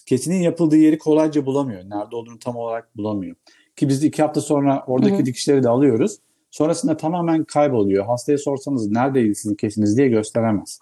kesinin 0.05 0.41
yapıldığı 0.41 0.77
yeri 0.77 0.97
kolayca 0.97 1.45
bulamıyor. 1.45 1.83
Nerede 1.83 2.15
olduğunu 2.15 2.39
tam 2.39 2.55
olarak 2.55 2.97
bulamıyor. 2.97 3.35
Ki 3.75 3.89
biz 3.89 4.03
iki 4.03 4.21
hafta 4.21 4.41
sonra 4.41 4.83
oradaki 4.87 5.15
hı 5.15 5.19
hı. 5.19 5.25
dikişleri 5.25 5.63
de 5.63 5.69
alıyoruz. 5.69 6.17
Sonrasında 6.51 6.97
tamamen 6.97 7.43
kayboluyor. 7.43 8.05
Hastaya 8.05 8.37
sorsanız 8.37 8.91
neredeydi 8.91 9.35
sizin 9.35 9.55
kesiniz 9.55 9.97
diye 9.97 10.07
gösteremez. 10.07 10.79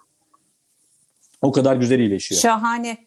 O 1.42 1.52
kadar 1.52 1.76
güzel 1.76 2.00
iyileşiyor. 2.00 2.42
Şahane. 2.42 2.98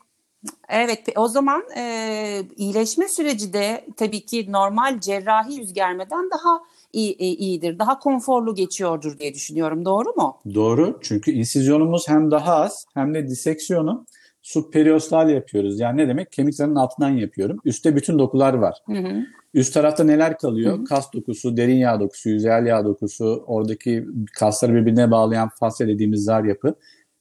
Evet 0.69 1.09
o 1.17 1.29
zaman 1.29 1.63
e, 1.77 2.43
iyileşme 2.57 3.09
süreci 3.09 3.53
de 3.53 3.85
tabii 3.97 4.27
ki 4.27 4.53
normal 4.53 5.01
cerrahi 5.01 5.55
yüz 5.55 5.73
germeden 5.73 6.31
daha 6.31 6.61
iyi, 6.93 7.17
iyidir. 7.17 7.79
Daha 7.79 7.99
konforlu 7.99 8.55
geçiyordur 8.55 9.19
diye 9.19 9.35
düşünüyorum. 9.35 9.85
Doğru 9.85 10.09
mu? 10.17 10.39
Doğru. 10.55 10.99
Çünkü 11.03 11.31
insizyonumuz 11.31 12.09
hem 12.09 12.31
daha 12.31 12.55
az 12.55 12.87
hem 12.95 13.15
de 13.15 13.29
diseksiyonu 13.29 14.07
subperiostal 14.43 15.31
yapıyoruz. 15.31 15.81
Yani 15.81 15.97
ne 15.97 16.09
demek? 16.09 16.33
Kemiklerin 16.33 16.75
altından 16.75 17.09
yapıyorum. 17.09 17.59
Üste 17.65 17.97
bütün 17.97 18.19
dokular 18.19 18.55
var. 18.55 18.79
Hı 18.87 18.93
hı. 18.93 19.27
Üst 19.55 19.75
tarafta 19.75 20.05
neler 20.05 20.39
kalıyor? 20.39 20.79
Hı 20.79 20.81
hı. 20.81 20.85
Kas 20.85 21.13
dokusu, 21.13 21.57
derin 21.57 21.77
yağ 21.77 22.01
dokusu, 22.01 22.29
yüzeyel 22.29 22.67
yağ 22.67 22.85
dokusu, 22.85 23.45
oradaki 23.47 24.07
kasları 24.39 24.75
birbirine 24.75 25.11
bağlayan 25.11 25.49
fasya 25.49 25.89
dediğimiz 25.89 26.25
zar 26.25 26.45
yapı 26.45 26.75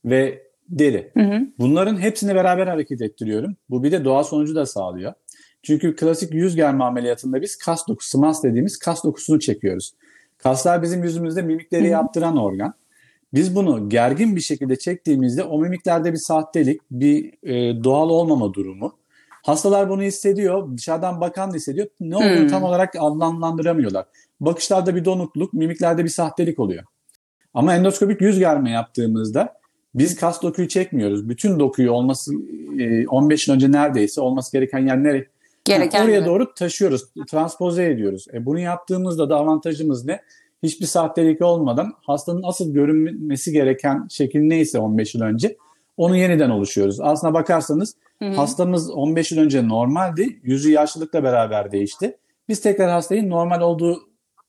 ve 0.05 0.43
deri. 0.69 1.11
Hı 1.13 1.19
hı. 1.19 1.41
Bunların 1.59 1.97
hepsini 1.97 2.35
beraber 2.35 2.67
hareket 2.67 3.01
ettiriyorum. 3.01 3.55
Bu 3.69 3.83
bir 3.83 3.91
de 3.91 4.05
doğal 4.05 4.23
sonucu 4.23 4.55
da 4.55 4.65
sağlıyor. 4.65 5.13
Çünkü 5.63 5.95
klasik 5.95 6.33
yüz 6.33 6.55
germe 6.55 6.83
ameliyatında 6.83 7.41
biz 7.41 7.57
kas 7.57 7.87
dokusu, 7.87 8.19
mas 8.19 8.43
dediğimiz 8.43 8.79
kas 8.79 9.03
dokusunu 9.03 9.39
çekiyoruz. 9.39 9.93
Kaslar 10.37 10.81
bizim 10.81 11.03
yüzümüzde 11.03 11.41
mimikleri 11.41 11.83
hı 11.83 11.87
hı. 11.87 11.91
yaptıran 11.91 12.37
organ. 12.37 12.73
Biz 13.33 13.55
bunu 13.55 13.89
gergin 13.89 14.35
bir 14.35 14.41
şekilde 14.41 14.75
çektiğimizde 14.75 15.43
o 15.43 15.59
mimiklerde 15.59 16.11
bir 16.13 16.17
sahtelik, 16.17 16.81
bir 16.91 17.33
e, 17.43 17.83
doğal 17.83 18.09
olmama 18.09 18.53
durumu. 18.53 18.95
Hastalar 19.43 19.89
bunu 19.89 20.01
hissediyor, 20.01 20.77
dışarıdan 20.77 21.21
bakan 21.21 21.51
da 21.51 21.55
hissediyor. 21.55 21.87
Ne 21.99 22.15
olduğunu 22.15 22.39
hmm. 22.39 22.47
tam 22.47 22.63
olarak 22.63 22.95
anlamlandıramıyorlar. 22.95 24.05
Bakışlarda 24.39 24.95
bir 24.95 25.05
donukluk, 25.05 25.53
mimiklerde 25.53 26.03
bir 26.03 26.09
sahtelik 26.09 26.59
oluyor. 26.59 26.83
Ama 27.53 27.75
endoskopik 27.75 28.21
yüz 28.21 28.39
germe 28.39 28.71
yaptığımızda 28.71 29.59
biz 29.95 30.15
kas 30.15 30.41
dokuyu 30.41 30.67
çekmiyoruz. 30.67 31.29
Bütün 31.29 31.59
dokuyu 31.59 31.91
olması 31.91 32.33
e, 32.79 33.07
15 33.07 33.47
yıl 33.47 33.55
önce 33.55 33.71
neredeyse 33.71 34.21
olması 34.21 34.51
gereken 34.51 34.79
yer 34.79 35.03
nereye? 35.03 35.27
Gereken 35.65 35.99
yani 35.99 36.05
oraya 36.05 36.25
doğru 36.25 36.53
taşıyoruz, 36.53 37.03
transpoze 37.31 37.85
ediyoruz. 37.85 38.25
E 38.33 38.45
bunu 38.45 38.59
yaptığımızda 38.59 39.29
da 39.29 39.35
avantajımız 39.35 40.05
ne? 40.05 40.21
Hiçbir 40.63 40.85
sahtelik 40.85 41.41
olmadan 41.41 41.93
hastanın 42.01 42.43
asıl 42.43 42.73
görünmesi 42.73 43.51
gereken 43.51 44.07
şekil 44.09 44.39
neyse 44.39 44.79
15 44.79 45.15
yıl 45.15 45.21
önce 45.21 45.57
onu 45.97 46.17
yeniden 46.17 46.49
oluşuyoruz. 46.49 46.99
Aslına 47.01 47.33
bakarsanız 47.33 47.95
Hı-hı. 48.19 48.33
hastamız 48.33 48.91
15 48.91 49.31
yıl 49.31 49.39
önce 49.39 49.67
normaldi. 49.67 50.39
Yüzü 50.43 50.71
yaşlılıkla 50.71 51.23
beraber 51.23 51.71
değişti. 51.71 52.17
Biz 52.49 52.61
tekrar 52.61 52.89
hastayı 52.89 53.29
normal 53.29 53.61
olduğu 53.61 53.99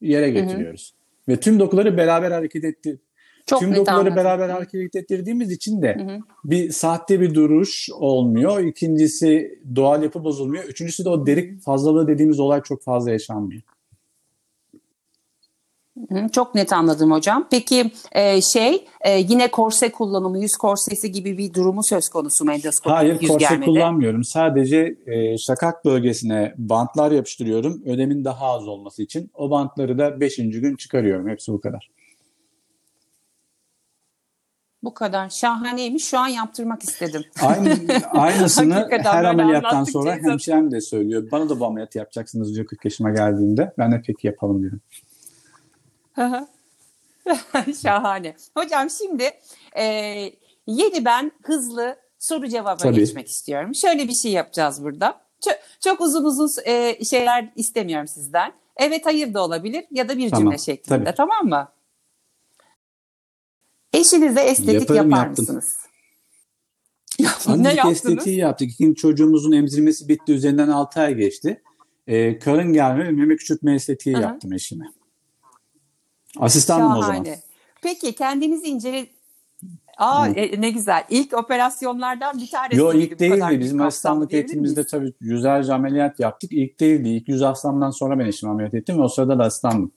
yere 0.00 0.31
getiriyoruz. 0.31 0.95
Hı-hı. 0.95 1.37
Ve 1.37 1.40
tüm 1.40 1.61
dokuları 1.61 1.97
beraber 1.97 2.31
hareket 2.31 2.64
etti. 2.64 3.00
Çok 3.47 3.61
tüm 3.61 3.75
dokuları 3.75 3.97
anladım. 3.97 4.17
beraber 4.17 4.49
hareket 4.49 4.97
ettirdiğimiz 4.97 5.50
için 5.50 5.83
de 5.83 5.95
Hı-hı. 5.95 6.19
bir 6.45 6.71
sahte 6.71 7.21
bir 7.21 7.35
duruş 7.35 7.88
olmuyor. 7.93 8.61
İkincisi 8.61 9.59
doğal 9.76 10.02
yapı 10.02 10.25
bozulmuyor. 10.25 10.64
Üçüncüsü 10.64 11.05
de 11.05 11.09
o 11.09 11.26
derik 11.26 11.62
fazlalığı 11.62 12.09
dediğimiz 12.09 12.40
olay 12.40 12.62
çok 12.62 12.83
fazla 12.83 13.11
yaşanmıyor. 13.11 13.62
Çok 16.32 16.54
net 16.54 16.73
anladım 16.73 17.11
hocam. 17.11 17.49
Peki 17.50 17.90
e, 18.12 18.40
şey 18.42 18.87
e, 19.00 19.18
yine 19.18 19.50
korse 19.50 19.92
kullanımı, 19.92 20.38
yüz 20.38 20.56
korsesi 20.56 21.12
gibi 21.12 21.38
bir 21.38 21.54
durumu 21.54 21.85
söz 21.85 22.09
konusu 22.09 22.44
mu 22.44 22.52
endoskopik 22.52 22.97
Hayır 22.97 23.20
yüz 23.20 23.30
korse 23.30 23.47
germede? 23.49 23.64
kullanmıyorum. 23.64 24.25
Sadece 24.25 24.97
e, 25.06 25.38
şakak 25.38 25.85
bölgesine 25.85 26.54
bantlar 26.59 27.11
yapıştırıyorum. 27.12 27.82
Ödemin 27.87 28.25
daha 28.25 28.47
az 28.47 28.68
olması 28.68 29.02
için. 29.02 29.30
O 29.35 29.50
bantları 29.50 29.99
da 29.99 30.20
5. 30.20 30.37
gün 30.37 30.76
çıkarıyorum. 30.76 31.28
Hepsi 31.28 31.52
bu 31.52 31.61
kadar. 31.61 31.90
Bu 34.82 34.94
kadar 34.94 35.28
şahaneymiş. 35.28 36.04
Şu 36.04 36.18
an 36.18 36.28
yaptırmak 36.28 36.82
istedim. 36.82 37.23
Aynı, 37.42 37.78
aynısını 38.11 38.88
her 38.90 39.25
ameliyattan 39.25 39.85
sonra 39.85 40.16
hemşirem 40.16 40.70
de 40.70 40.80
söylüyor. 40.80 41.28
Bana 41.32 41.49
da 41.49 41.61
bu 41.61 41.66
ameliyatı 41.66 41.99
yapacaksınız 41.99 42.54
diyor 42.54 42.66
40 42.66 42.85
yaşıma 42.85 43.11
geldiğinde. 43.11 43.73
Ben 43.78 43.92
de 43.92 44.02
peki 44.06 44.26
yapalım 44.26 44.61
diyorum. 44.61 44.80
Şahane. 47.83 48.37
Hocam 48.57 48.91
şimdi 48.91 49.31
e, 49.77 49.85
yeni 50.67 51.05
ben 51.05 51.33
hızlı 51.43 51.97
soru 52.19 52.49
cevaba 52.49 52.77
Tabii. 52.77 52.97
geçmek 52.97 53.29
istiyorum. 53.29 53.75
Şöyle 53.75 54.09
bir 54.09 54.15
şey 54.15 54.33
yapacağız 54.33 54.85
burada. 54.85 55.21
Çok, 55.45 55.55
çok 55.81 56.00
uzun 56.00 56.25
uzun 56.25 56.49
e, 56.65 57.05
şeyler 57.05 57.53
istemiyorum 57.57 58.09
sizden. 58.09 58.53
Evet 58.77 59.07
hayır 59.07 59.35
da 59.35 59.45
olabilir 59.45 59.85
ya 59.91 60.09
da 60.09 60.19
bir 60.19 60.31
tamam. 60.31 60.45
cümle 60.45 60.59
şeklinde 60.59 61.05
Tabii. 61.05 61.17
tamam 61.17 61.47
mı? 61.47 61.69
Eşinize 63.93 64.41
estetik 64.41 64.75
Yaparım, 64.75 65.11
yapar 65.11 65.27
yaptım. 65.27 65.45
mısınız? 65.45 65.77
ne 67.57 67.75
yaptınız? 67.75 67.97
estetiği 67.97 68.37
yaptık. 68.37 68.71
İkinci 68.71 69.00
çocuğumuzun 69.00 69.53
emzirmesi 69.53 70.09
bitti. 70.09 70.33
Üzerinden 70.33 70.69
6 70.69 71.00
ay 71.00 71.15
geçti. 71.15 71.62
Ee, 72.07 72.39
karın 72.39 72.73
gelme 72.73 73.05
ve 73.05 73.11
meme 73.11 73.37
küçültme 73.37 73.75
estetiği 73.75 74.17
Aha. 74.17 74.23
yaptım 74.23 74.53
eşime. 74.53 74.87
Asistanım 76.39 76.97
o 76.97 77.03
zaman. 77.03 77.27
Peki 77.83 78.15
kendinizi 78.15 78.67
incele... 78.67 79.07
Aa 79.99 80.29
e, 80.29 80.61
ne 80.61 80.71
güzel. 80.71 81.05
İlk 81.11 81.35
operasyonlardan 81.35 82.39
bir 82.39 82.51
tanesi. 82.51 82.77
Yok 82.77 82.95
ilk 82.95 83.19
değildi. 83.19 83.61
Bizim 83.61 83.81
asistanlık 83.81 84.35
eğitimimizde 84.35 84.87
tabii 84.87 85.13
yüzlerce 85.21 85.75
ameliyat 85.75 86.21
yaptık. 86.21 86.53
İlk 86.53 86.81
değildi. 86.81 87.09
İlk 87.09 87.29
yüz 87.29 87.43
hastamdan 87.43 87.91
sonra 87.91 88.19
ben 88.19 88.25
eşim 88.25 88.51
ameliyat 88.51 88.75
ettim 88.75 88.99
ve 88.99 89.03
o 89.03 89.09
sırada 89.09 89.39
da 89.39 89.45
asistandım. 89.45 89.93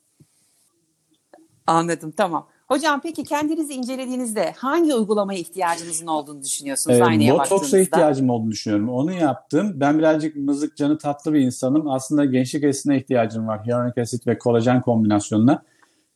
Anladım 1.68 2.14
tamam. 2.18 2.48
Hocam 2.68 3.02
peki 3.02 3.24
kendinizi 3.24 3.74
incelediğinizde 3.74 4.52
hangi 4.58 4.96
uygulamaya 4.96 5.40
ihtiyacınızın 5.40 6.08
olduğunu 6.08 6.44
düşünüyorsunuz 6.44 6.98
ee, 6.98 7.04
aynaya? 7.04 7.34
Botoks'a 7.34 7.80
ihtiyacım 7.80 8.30
olduğunu 8.30 8.52
düşünüyorum. 8.52 8.90
Onu 8.90 9.14
yaptım. 9.14 9.72
Ben 9.76 10.00
birazcık 10.00 10.36
mızık 10.36 10.78
canı 10.78 10.98
tatlı 10.98 11.34
bir 11.34 11.40
insanım. 11.40 11.90
Aslında 11.90 12.26
gençlik 12.26 12.64
esine 12.64 12.98
ihtiyacım 12.98 13.48
var. 13.48 13.66
Hyaluronik 13.66 13.98
asit 13.98 14.28
ve 14.28 14.38
kolajen 14.38 14.82
kombinasyonuna 14.82 15.64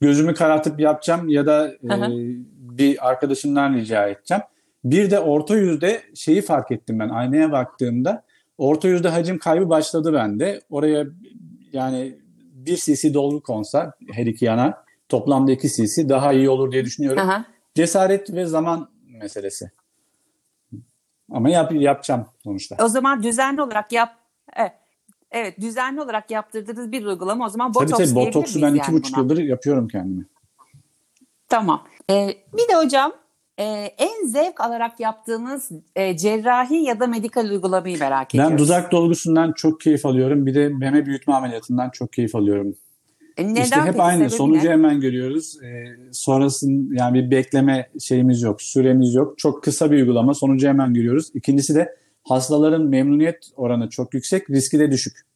gözümü 0.01 0.34
karartıp 0.34 0.80
yapacağım 0.80 1.30
ya 1.30 1.46
da 1.46 1.68
e, 1.68 2.12
bir 2.60 3.10
arkadaşımdan 3.10 3.74
rica 3.74 4.08
edeceğim. 4.08 4.44
Bir 4.84 5.12
de 5.12 5.20
orta 5.20 5.56
yüzde 5.56 6.01
şeyi 6.16 6.42
fark 6.42 6.72
ettim 6.72 7.00
ben 7.00 7.10
aynaya 7.10 7.51
baktığımda. 7.51 8.24
Orta 8.58 8.88
yüzde 8.88 9.10
hacim 9.10 9.38
kaybı 9.39 9.70
başladı 9.70 10.13
bende. 10.13 10.62
Oraya 10.70 11.06
yani 11.74 12.18
bir 12.54 12.77
cc 12.77 13.13
dolgu 13.13 13.42
konsa 13.42 13.94
her 14.12 14.25
iki 14.25 14.46
yana 14.46 14.84
toplamda 15.10 15.51
iki 15.51 15.70
cc 15.70 16.10
daha 16.10 16.34
iyi 16.34 16.50
olur 16.50 16.72
diye 16.72 16.86
düşünüyorum. 16.86 17.22
Aha. 17.22 17.46
Cesaret 17.75 18.34
ve 18.34 18.46
zaman 18.46 18.89
meselesi. 19.08 19.72
Ama 21.32 21.50
yap, 21.50 21.72
yapacağım 21.74 22.25
sonuçta. 22.44 22.75
O 22.86 22.88
zaman 22.88 23.24
düzenli 23.24 23.62
olarak 23.62 23.92
yap. 23.92 24.17
Evet. 25.31 25.60
Düzenli 25.62 26.01
olarak 26.01 26.31
yaptırdığınız 26.31 26.91
bir 26.91 27.05
uygulama 27.05 27.46
o 27.46 27.50
zaman 27.50 27.74
botoks 27.74 27.91
tabii, 27.91 28.07
tabii, 28.07 28.15
botoksu 28.15 28.62
ben 28.62 28.75
iki 28.75 28.91
buçuk 28.91 29.17
yıldır 29.17 29.38
yapıyorum 29.38 29.88
kendimi. 29.88 30.25
Tamam. 31.50 31.84
Ee, 32.10 32.29
bir 32.53 32.74
de 32.74 32.75
hocam 32.75 33.13
e, 33.60 33.63
en 33.98 34.25
zevk 34.25 34.62
alarak 34.62 35.00
yaptığınız 35.00 35.72
e, 35.96 36.17
cerrahi 36.17 36.75
ya 36.75 37.00
da 37.00 37.07
medikal 37.07 37.50
uygulamayı 37.50 38.00
merak 38.00 38.36
ediyorum. 38.36 38.57
Ben 38.57 38.65
dudak 38.65 38.91
dolgusundan 38.91 39.53
çok 39.53 39.81
keyif 39.81 40.05
alıyorum. 40.05 40.46
Bir 40.46 40.55
de 40.55 40.69
meme 40.69 41.05
büyütme 41.05 41.34
ameliyatından 41.34 41.89
çok 41.89 42.13
keyif 42.13 42.36
alıyorum. 42.36 42.75
E 43.38 43.48
neden 43.48 43.63
işte 43.63 43.81
hep 43.81 44.00
aynı. 44.00 44.29
Sonucu 44.29 44.67
ne? 44.67 44.72
hemen 44.72 45.01
görüyoruz. 45.01 45.63
Ee, 45.63 45.86
sonrasın 46.12 46.89
yani 46.93 47.25
bir 47.25 47.31
bekleme 47.31 47.89
şeyimiz 48.00 48.41
yok, 48.41 48.62
süremiz 48.62 49.13
yok. 49.13 49.38
Çok 49.38 49.63
kısa 49.63 49.91
bir 49.91 49.98
uygulama. 49.98 50.34
Sonucu 50.34 50.67
hemen 50.67 50.93
görüyoruz. 50.93 51.31
İkincisi 51.34 51.75
de 51.75 51.96
hastaların 52.27 52.81
memnuniyet 52.81 53.50
oranı 53.55 53.89
çok 53.89 54.13
yüksek, 54.13 54.50
riski 54.50 54.79
de 54.79 54.91
düşük. 54.91 55.27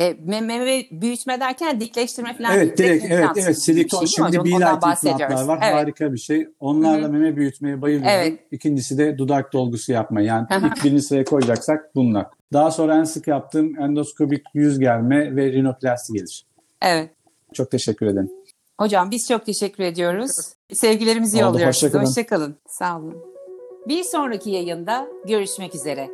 E, 0.00 0.16
meme 0.24 0.84
büyütme 0.90 1.40
derken 1.40 1.80
dikleştirme 1.80 2.36
falan 2.36 2.56
Evet 2.56 2.78
direkt 2.78 3.04
evet 3.08 3.28
evet 3.36 3.62
silikon 3.62 3.98
şey, 3.98 4.06
şimdi 4.06 4.44
Bilight 4.44 4.54
implantlar 4.54 5.46
var 5.46 5.58
evet. 5.62 5.74
harika 5.74 6.12
bir 6.12 6.18
şey. 6.18 6.48
Onlarla 6.60 7.02
Hı-hı. 7.02 7.12
meme 7.12 7.36
büyütmeye 7.36 7.82
bayılıyorum. 7.82 8.18
Evet. 8.20 8.40
İkincisi 8.50 8.98
de 8.98 9.18
dudak 9.18 9.52
dolgusu 9.52 9.92
yapma 9.92 10.20
yani 10.20 10.46
ilk 10.50 10.84
birinci 10.84 11.02
sıraya 11.02 11.24
koyacaksak 11.24 11.94
bunlar. 11.94 12.26
Daha 12.52 12.70
sonra 12.70 12.98
en 12.98 13.04
sık 13.04 13.26
yaptığım 13.26 13.80
endoskopik 13.80 14.42
yüz 14.54 14.78
germe 14.78 15.36
ve 15.36 15.52
rinoplasti 15.52 16.12
gelir. 16.12 16.46
Evet. 16.82 17.10
Çok 17.52 17.70
teşekkür 17.70 18.06
ederim. 18.06 18.30
Hocam 18.78 19.10
biz 19.10 19.28
çok 19.28 19.46
teşekkür 19.46 19.84
ediyoruz. 19.84 20.30
Sevgilerimizi 20.72 21.36
Oldu, 21.36 21.44
yolluyoruz. 21.44 21.76
Hoşçakalın. 21.76 22.04
Hoşçakalın. 22.04 22.56
Sağ 22.68 22.98
olun. 22.98 23.33
Bir 23.88 24.04
sonraki 24.04 24.50
yayında 24.50 25.08
görüşmek 25.24 25.74
üzere. 25.74 26.10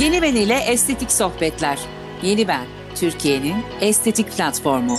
Yeni 0.00 0.22
Ben 0.22 0.34
ile 0.34 0.58
Estetik 0.58 1.12
Sohbetler. 1.12 1.78
Yeni 2.22 2.48
Ben, 2.48 2.64
Türkiye'nin 2.94 3.56
estetik 3.80 4.36
platformu. 4.36 4.96